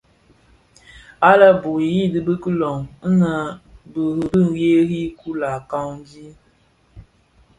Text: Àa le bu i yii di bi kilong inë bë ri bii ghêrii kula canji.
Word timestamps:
Àa 1.27 1.39
le 1.39 1.47
bu 1.61 1.71
i 1.85 1.87
yii 1.95 2.11
di 2.13 2.19
bi 2.25 2.33
kilong 2.43 2.81
inë 3.07 3.31
bë 3.91 4.03
ri 4.15 4.23
bii 4.31 4.51
ghêrii 4.73 5.11
kula 5.19 5.51
canji. 5.69 6.25